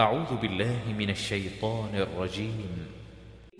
[0.00, 2.87] أعوذ بالله من الشيطان الرجيم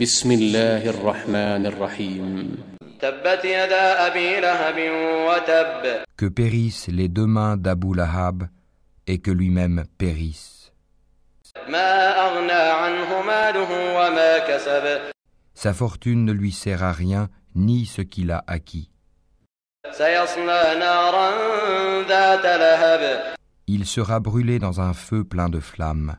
[0.01, 2.57] بسم الله الرحمن الرحيم
[2.99, 4.77] تبت يدا أبي لهب
[5.27, 8.47] وتب Que périssent les deux mains d'Abu Lahab
[9.07, 10.71] et que lui-même périsse.
[11.67, 15.11] ما أغنى عنه ماله وما كسب
[15.53, 18.89] Sa fortune ne lui sert à rien, ni ce qu'il a acquis.
[19.91, 21.29] سيصلى نارا
[22.07, 23.33] ذات لهب
[23.67, 26.17] Il sera brûlé dans un feu plein de flammes.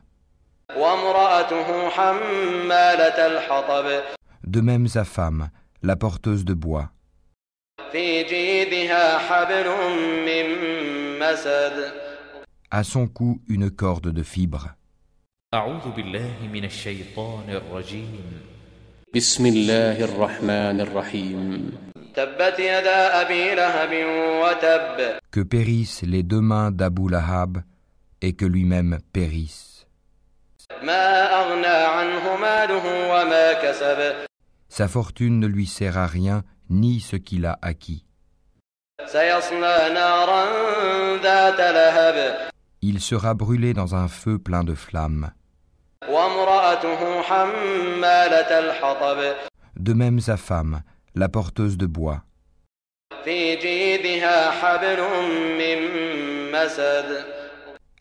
[1.12, 3.86] وامرأته حمالة الحطب
[4.46, 5.50] De même sa femme,
[5.82, 6.88] la porteuse de bois.
[7.92, 9.66] في جيدها حبل
[10.26, 10.46] من
[11.20, 11.92] مسد
[12.70, 14.68] À son cou, une corde de fibres.
[15.54, 18.24] أعوذ بالله من الشيطان الرجيم
[19.14, 21.72] بسم الله الرحمن الرحيم
[22.14, 23.92] تبت يدا أبي لهب
[24.42, 27.62] وتب Que périssent les deux mains d'Abu Lahab
[28.22, 29.81] et que lui-même périsse.
[34.69, 38.05] Sa fortune ne lui sert à rien, ni ce qu'il a acquis.
[42.81, 45.31] Il sera brûlé dans un feu plein de flammes.
[49.75, 50.81] De même sa femme,
[51.15, 52.23] la porteuse de bois.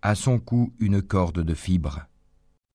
[0.03, 2.01] À son cou une corde de fibres.